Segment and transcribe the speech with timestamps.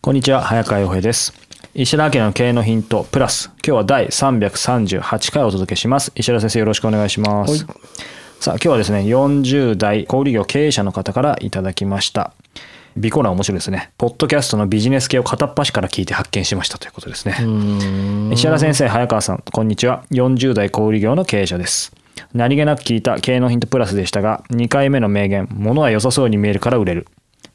[0.00, 1.34] こんにちは早川洋平です
[1.74, 7.66] 石原明の経営のヒントプラス今日は第338回お届けします石原先生よろしくお願いします
[8.38, 12.32] さあ今日はですね40代小売業経営者の方からいただきました
[12.96, 13.92] ビコーナー面白いですね。
[13.96, 17.36] ポッドキャストのビジネス系を片っ端から聞いて発見しましたということですね。
[18.32, 20.04] 石原先生、早川さん、こんにちは。
[20.10, 21.94] 40代小売業の経営者です。
[22.34, 27.06] 何気なく聞いた経営のヒントプラスでしたが、2回目の名言、物は良さそうに見えるから売れる。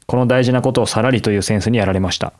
[0.06, 2.32] この大事なことをさらりというセンスにやられました。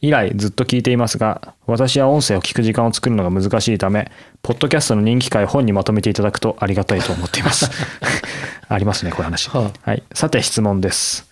[0.00, 4.10] 以来ずっと聞いていますが、私は音声を聞く時間を作るのが難しいため、
[4.42, 7.70] ポッドキャストの人気回を本にまとめていただくとありがたいと思っています。
[8.68, 9.48] ありますね、こういう話。
[9.50, 10.02] はあ、はい。
[10.12, 11.30] さて質問です。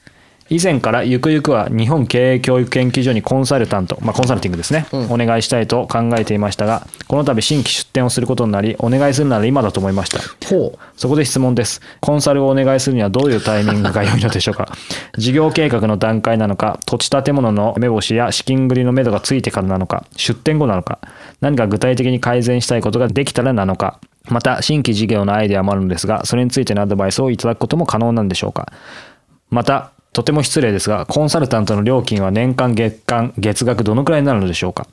[0.51, 10.21] 以前からゆくゆくは日本経営教育研究所にコンサルタント、まあ、コンサルティングですね、うん、お願いしたいと考えていましたがこの度新規出店をすることになりお願いするなら今だと思いました。
[10.97, 11.81] そこで質問です。
[12.01, 14.73] コンサルをお願いするにはどういうタイミングが良いのでしょうか？
[15.17, 20.99] 事業計画の段階なのか土地建物の目星や資金繰りの目処がついてからなのか出店後なのか
[21.41, 23.99] 何か具体的に改善したいことができたらなのか
[24.29, 28.73] また新規事業のアイデアもあるのですがそれについてのアドバイスをいただくことも可能なんでしょうか？
[29.51, 34.87] またとても失礼ですが、コンサルタントの料金は年間月間月額どのくらいになるのでしょうか？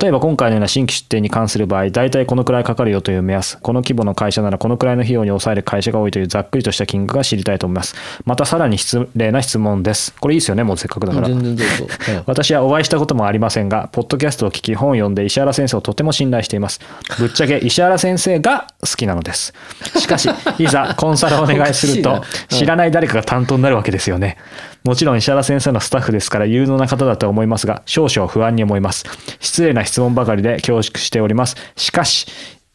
[0.00, 7.94] 例えば今回のような新規出店に関する場合、大体このくらいかかるよという目安、この規模の会社ならこのくらいの費用に抑える会社が多いというざっくりとした金額が知りたいと思います。
[8.24, 10.14] またさらに失礼な質問です。
[10.18, 11.28] これいいですよね、もうせっかくだから。
[11.28, 12.24] 全然どうぞ。
[12.26, 16.80] 私はお会いしたこともありませんが、ポッドキャストを聞き本を読んで石原先生をとても信頼しています。
[17.18, 19.52] ぶっちゃけ石原先生が好きなのです。
[19.98, 24.38] しかし、いざコンサルをお願いすると、 知らない誰かが担当になるわけですよね。
[24.84, 29.04] もちろん石原先生のスタッフですから有能な方だと思いますが、少々不安に思います。
[29.40, 31.56] 失礼な質問ばかりで恐縮しております。
[31.76, 32.26] しかし、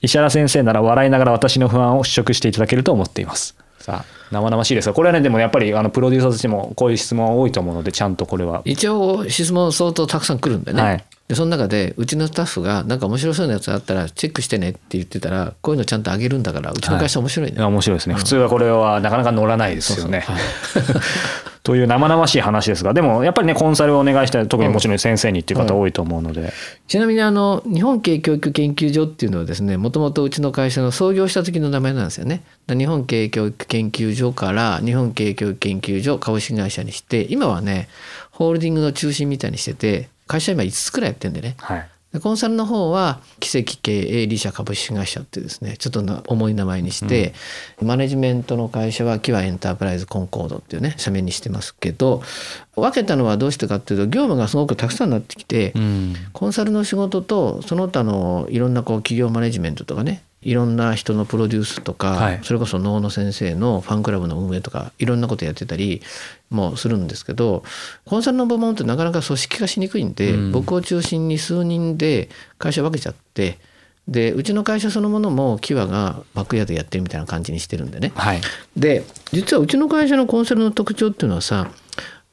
[0.02, 3.56] 石原先生なら笑いながら私の不安を払拭していただけると思っています。
[3.80, 8.62] さあ生々しいですがこれはねでもやっぱりあのプロデューサーとしてもこういう質問は多いと思うのでちゃんとこれは。
[8.66, 20.26] 一応質問相当たくさん来るんでね、はい、でその中でうちのスタッフがなんか面白そうなやつあったらチェックしてねって言ってたらこういうのちゃんとあげるんだからうちの会社面白いね、はい、面白いですね、うん、普通はこれはなかなか乗らないですよね。
[20.26, 21.04] そうそう、はい
[21.68, 26.52] という生々しい話ですがでもやっぱりねコンサルをお願いしたい特にもちろん先生にっていう方多いと思うので、うんうん、
[26.88, 32.42] ちなみにあの日本経営教育研究所っていうのはですねもともとうちの会社の創業した時の名前なんですよね。
[32.70, 37.90] 日本経営教育研究所から日本経営教育研究所株式会社にして今はね
[38.32, 41.90] ホールディングの中心みたいにしてて会社今5つくらいやってんでね、はい
[42.22, 47.34] コンサルの方は奇跡経営理社株式会社ってですねちょっと重い名前にして、
[47.82, 52.24] うん、マネジメントの会社はキワエンタープライズコンコードっていうね社名にしてますけど
[52.76, 66.02] 分けたのはどうしてかっていうと業務がすごくたくさんになってきて、うん、コンサルの仕事とその他のいろんなこう企業マネジメントとかねいろんな人のプロデュースとか、はい、それこそ能の先生のファンクラブの運営とかいろんなことやってたり
[66.50, 67.64] もするんですけど
[68.06, 73.58] コンサルの部門ってなかなか組織化しにくいんで、うん、僕を中心に数人で会社分けちゃって
[74.08, 78.14] でうちの会社そのものもキワがバックヤードやってるみたいな感じにしてるんでね。
[78.16, 78.42] はい、
[78.78, 81.70] で実はうちの会社のコンサルの特徴っていうのはさ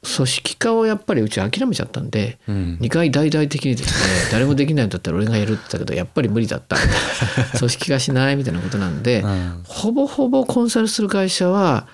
[0.05, 3.89] 組織化をやっぱりうち諦めちゃったんで、うん、2回大々的にです
[4.25, 6.77] ね 誰もできないんだったら俺がやるって言ったけどやっぱり無理だった
[7.57, 11.87] 組織化しないみたいなことなんで、うん、ほぼほぼコンサルする会社は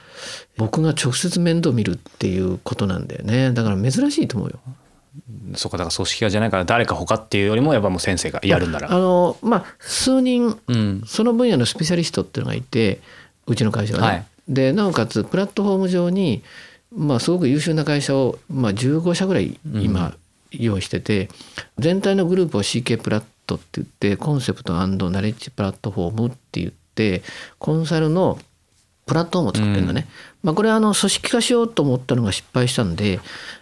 [0.58, 4.60] 僕が直接面倒見るっていうことなんだよねだから珍しいと思うよ。
[5.56, 8.92] そうかだから組織化じゃないから誰か他っていうよりもやっぱもう先生がやるんなら。
[8.92, 13.02] あのまあ数人、うん、その分野のスペシャリストっていうのがいて
[13.48, 14.08] うちの会社はね。
[14.08, 16.44] はい、でなおかつプラットフォーム上に
[16.92, 20.16] まあ、すごく優秀な会社を、まあ、15社ぐらい今
[20.52, 21.30] 用意してて、
[21.78, 27.22] 全体のグループを CK プラットって言ってコンセプトナレッジプラットフォームって言って
[27.60, 28.44] コンサルのプ
[29.12, 30.08] プラットフォームを作ってるんだね。
[30.42, 33.20] まあ、これはあの組織化しようと思ったのが失敗したんで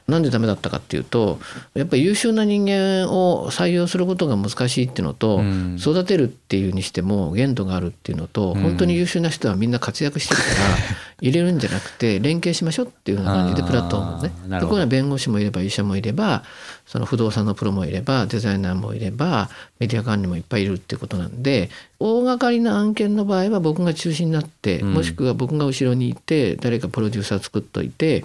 [0.07, 1.39] なんでダメだったかっていうと
[1.73, 5.41] やっぱり優秀な人間を採用することが難しいっていうのと、
[5.77, 10.55] 育てるっていうにしても限度があるっていうのと、本当に優秀な人はみんな活躍してるから
[11.21, 14.59] 入れるんじゃなくて連携しましょうっていうような感じでプラットフォームをね。
[14.59, 16.43] でここには弁護士もいれば医者もいれば
[16.85, 19.49] その不動産のプロもいればデザイナーもいれば
[19.79, 21.69] メディア管理もいっぱいいるっていうことなんで
[21.99, 28.23] 大掛かりな案件の場合は僕が中心になって、もしくは僕が後ろにいて誰かプロデューサー作っといて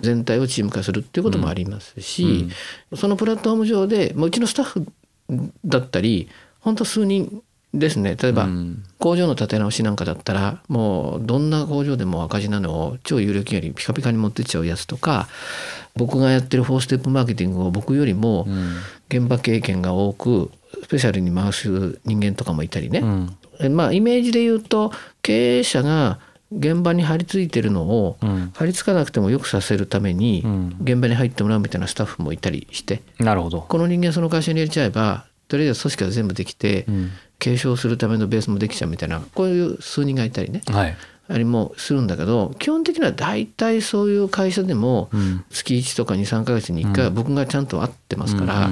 [0.00, 2.48] 全体をチーム化するっていうこともありますし、
[2.96, 4.86] そのプラットフォーム上でもううちのスタッフ
[5.64, 6.28] だったり
[6.60, 7.42] 本当数人
[7.74, 8.16] ですね。
[8.20, 8.48] 例えば
[8.98, 15.28] 工場の立て直しなんかだったらもうどんな工場でも赤字なのを超有料企業にピカピカに持ってっちゃうやつとか
[15.96, 18.46] 僕がやってる4ステップマーケティングを僕よりも
[19.08, 20.50] 現場経験が多く
[20.82, 23.00] スペシャルに回す人間とかもいたりね、
[23.60, 24.92] うん、まあイメージで言うと
[25.22, 26.18] 経営者が
[26.54, 28.18] 現場に張り付いてるのを、
[28.52, 30.44] 張り付かなくてもよくさせるために
[30.82, 33.62] 現場に入ってもらうみたいなスタッフもいたりして、なるほど。
[33.62, 36.86] この人間その会社に入れちゃえばとりあえず組織が全部できて、
[37.42, 40.96] 継承するためのベースもできちゃうみたいなこういう数人がいたりね、はい、
[41.28, 45.10] ありもするんだけど基本的には大体そういう会社でも
[45.50, 48.70] 月1とか23か月に1回は僕がちゃんと会ってますから。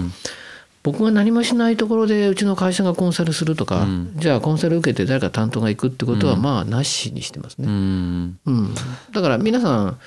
[0.82, 7.66] 僕が何もしないところでうちの会社がコンサルするとか、うん、じゃあコンサル受けて誰か担当が行くってことはまあなしにしてますね。
[7.68, 8.74] うん、うん、
[9.12, 9.98] だから皆さん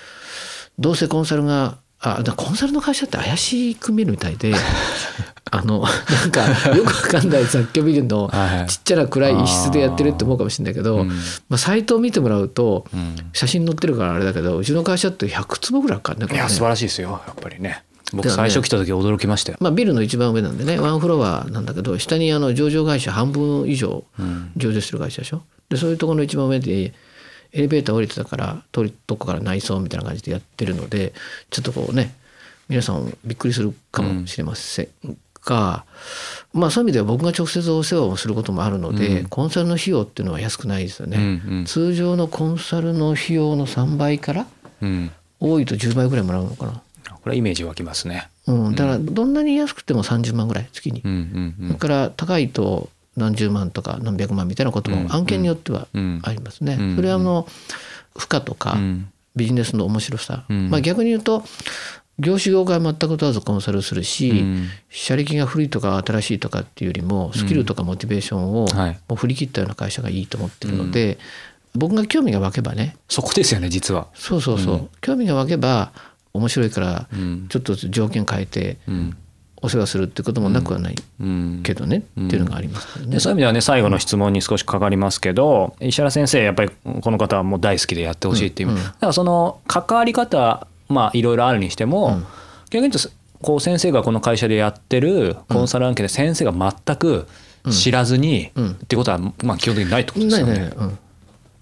[0.79, 4.53] どうせコンサルがあコンサルの会社って怪しく見るみたいで
[5.51, 8.29] あのなんかよくわかんない雑居ビルの
[8.67, 12.85] ちっちゃな暗い一室でやってるって思うかもしれないけど、まあ、サイトを見てもらうと
[13.31, 16.27] 写真載ってるからあれだけどうちの会社って100坪ぐらいかんね。
[16.29, 17.83] いや素晴らしいですよやっぱりね。
[18.13, 24.03] 僕最初来た時驚きましたよ、まあ、ビルの一番上なんでねワンフロアなんだけど下にあの上場会社半分以上
[24.55, 26.93] 上場してる会社でしょ、でそういうところの一番上で
[27.53, 31.13] エレベーター降りてたから通りどこから内装みたいな感じでやってるので
[31.49, 32.13] ちょっとこうね
[32.67, 34.87] 皆さんびっくりするかもしれません
[35.45, 35.85] が、
[36.53, 44.47] まあそういう意味では僕が直接お世話をすることもあるので、うん、コンサルの費用っていうのは安くないですよね、うんうん、通常のコンサルの費用の3倍から、
[44.81, 46.81] うん、多いと10倍ぐらいもらうのかな。
[47.21, 55.87] これイメージ湧きますね、うん、だからどんなに安くても30万ぐらい月に、うんうんうん、それから高いと何十万とか何百万みたいなことも案件によっては
[56.23, 57.47] ありますね、それはあの
[58.17, 58.77] 負荷とか
[59.35, 61.43] ビジネスの面白さ、まあ逆に言うと
[62.19, 68.67] 業種業界全く問わずコンサルするし、うん、車力が古いとか新しいとかっていうよりもスキルとかモチベーションをも
[69.11, 71.17] う振り切ったような会社がいいと思ってるので、
[71.73, 74.07] うん、僕が興味が湧けばねそこですよね実は。
[74.13, 75.91] そうそうそう、うん、興味が湧けば
[76.33, 77.07] 面白いから
[77.49, 78.77] ちょっと条件変えて、
[79.63, 80.95] お世話するってこともなくはない
[81.63, 86.71] けどね、っていうのがありますね、そういう意味ではね最後の質問に少しかかりますけど石原先生やっぱり
[87.01, 92.25] この方はもう大好きでやってほしいっていう、だからその関わり方まあいろいろあるにしても、うん、
[92.69, 92.99] 逆に言うと
[93.41, 97.27] こう先生がこの会社でやってるコンサル案件で先生が全く
[97.71, 98.51] 知らずに、っ
[98.87, 100.73] ていうことはまあ基本的にないってことですよね。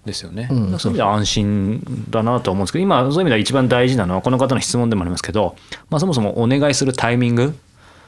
[0.04, 2.66] ですよね、うん、そういう意味では安心だなと思うん。
[2.66, 5.54] ですけど今そういう意味では一番大事なのはこの方の質問でもありますけど、
[5.90, 7.56] まあ、そもそもお願いするタイミング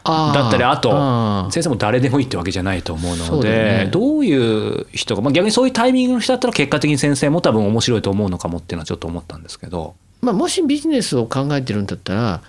[0.04, 9.94] だったりあと先生も誰でもいいってわけじゃないと思うので、ね、どういう人が、まあ、逆にそういうタイミングの人だったら結果的に先生も多分面白いと思うのかもっていうのはちょっと思ったんですけど。
[10.20, 12.40] まあ、もしビジネスを考えてるんだったら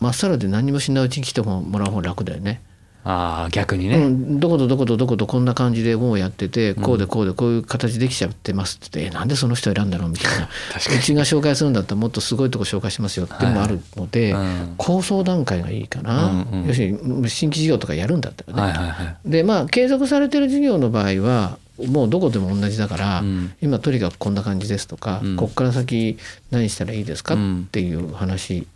[0.00, 2.62] まっさらで何もしないうちに来てもらう方が楽だよね。
[3.04, 10.48] ああ逆にね、うん、どことどことどことこんな感じでもうやっててこうでこうでこういう形できちゃってますって言って、なんでその人選んだのみたいな。
[10.48, 18.62] うちが紹介するんだったらもっとすごいとこ紹介しますよっていうのもあるので、はいうん、構想段階がいいかな、うんうん、要するに新規事業とかやるんだったらね。
[18.62, 26.18] はいはいはい、でまあ継続されてる事業の場合はもうどこでも同じだから、うん、今とにかくこんな感じですとか、うん、こっから先
[26.50, 27.38] 何したらいいですかっ
[27.70, 28.66] ていう話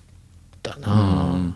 [0.62, 1.54] だな。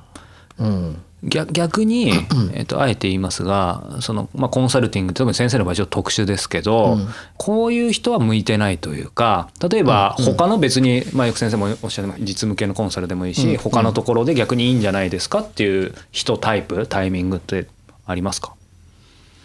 [0.59, 2.13] うん逆に、
[2.55, 17.67] えっと、あえて言いますがその、まあ、コンサルティング特に先生の場合ちょっと特殊ですけど、うん、こういう人は向いてないというか例えば他の別に、まあ、よく先生もおっしゃる実務系のコンサルでもいいし、うん、他のところで逆にいいんじゃないですかっていう人タイプタイミングって
[18.07, 18.55] ありますか？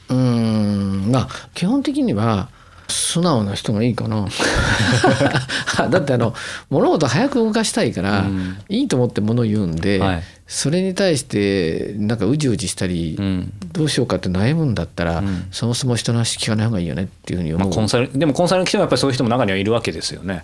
[0.10, 1.10] うん。
[1.12, 2.50] まあ基本的には
[2.88, 4.28] 素直な人がいいかな。
[5.90, 6.34] だってあの
[6.70, 20.44] 物事早く動かしたいから、うん、いいと思ってものを言うんで、はい、それに対してなんかうじうじしたり、うん、どうしようかって悩むんだったら、うん、そもそも人の話聞かない方がいいよねっていうふうに思う、まあ、コンサルでもコンサルの人もやっぱりそういう人も中にはいるわけですよね。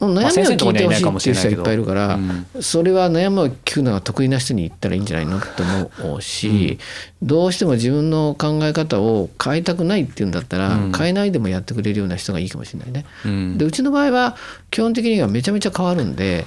[0.00, 0.64] 悩みを聞いて
[1.04, 2.46] ほしいっていう人はいっぱいいるから、うん。
[2.62, 5.62] それは悩みを聞くのが得意な人に言ったらいいんじゃないのって
[6.02, 6.78] 思うし、
[7.22, 10.92] どうしても自分の考え方を変えたくないっていうんだったら、うん。
[10.92, 13.04] 変えないでもやってくれるような人がいいかもしれないね。
[13.26, 13.58] うん。
[13.58, 14.36] でうちの場合は
[14.70, 16.46] 基本的にはめちゃめちゃ変わるんで。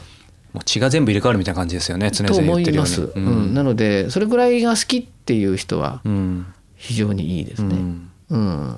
[0.55, 2.95] もう血が全部入れ替わるみたいな感じですよね常々と言ってるように。
[2.95, 3.51] 思います、ううん。
[3.51, 6.45] んなのでそれぐらいが好きっていう人はうん
[6.75, 7.75] 非常にいいですね。
[7.75, 8.09] うん。
[8.29, 8.75] うん。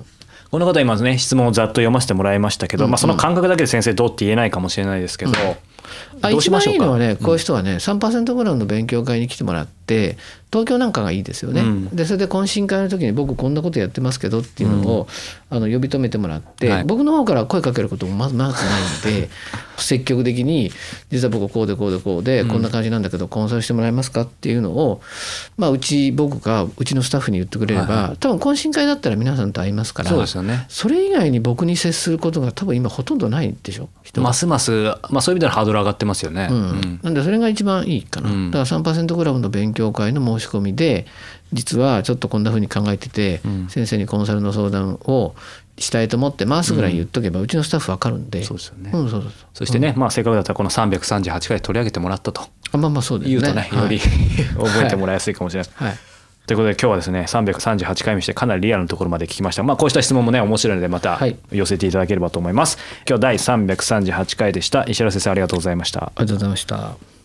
[0.50, 2.90] この方今ね質問をざっと読ませてもらいましたけど、うん。
[2.90, 5.32] まあ、その感覚だけで先生どうって言えないかもしれないですけど、
[6.22, 6.86] あ一どうしましょうか？
[6.86, 10.18] 番いいのはねこういう人はね、3%ぐらいの勉強会に来てもらって
[10.50, 11.60] 東京なんかがいいですよね。
[11.60, 11.88] うん。
[11.96, 15.08] でそれで懇親会の時に僕こんなことやってますけどっていうのを、
[15.50, 16.84] あの呼び止めてもらって、はい。
[16.84, 18.70] 僕の方から声かけることもまずまずな
[19.10, 19.28] いんで
[19.76, 20.72] 積極的に
[21.10, 25.00] 実は僕こうでこうでこうで、こんな感じなんだけどコンサルしてもらえますかっていうのを、
[25.56, 30.66] まあ、うち僕がうちのスタッフに言ってくれれば、は多分懇親会だったら皆さんと会いますからそうですよね。
[30.68, 33.88] それ以外に僕に接することが多分今ほとんどないでしょ？
[34.16, 34.70] ますます、
[35.10, 36.48] まあ、そういう意味ではハードル上がってますよね。
[36.50, 36.60] ううん。
[36.80, 38.50] ん、なんでそれが一番いいかな、うん。
[38.50, 41.06] だから3%グラムの勉強会の申し込みで
[41.52, 43.68] 実はちょっとこんな風に考えてて、うん。
[43.68, 45.34] 先生にコンサルの相談を
[45.78, 48.42] したいと思ってますぐらい言っとけば、うちのスタッフ分かるんで。
[48.44, 48.90] そうですよね。
[48.92, 52.42] うん、そうそしてね、まあ、せっかくだったらこの338回取り上げてもらったと。
[52.72, 53.40] あまあまあそうですね。
[53.40, 54.04] 言うとね、よりは
[54.66, 55.70] い覚えてもらいやすいかもしれない。
[55.74, 55.98] はい、
[56.46, 59.62] ということで今日はですね338回目してかなりリアルなところまで聞きました。
[59.62, 61.36] まあこうした質問もね面白いのでまたはい。
[61.50, 62.76] 寄せていただければと思います、
[63.08, 64.84] 今日第338回でした。
[64.86, 66.04] 石原先生ありがとうございました。
[66.04, 67.17] ありがとうございました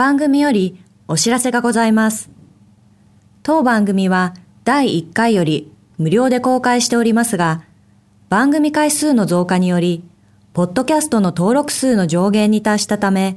[0.00, 2.30] 番組よりお知らせがございます。
[3.42, 4.32] 当番組は
[4.64, 7.64] 第1回より無料で公開しておりますが、
[8.30, 10.02] 番組回数の増加により、
[10.54, 13.36] ポッドキャストの登録数の上限に達したため、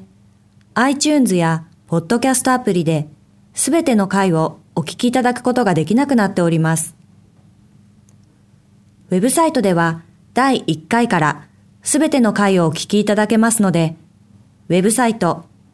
[0.75, 3.10] iTunes やポッドキャストアプリで、
[3.53, 6.96] すべての回をお聞きいただくことができなくなっております。
[9.10, 10.03] ウェブサイトでは
[10.34, 11.46] 第1回から
[11.82, 13.98] すべての回をお聞きいただけますので、
[14.70, 15.43] ウェブサイト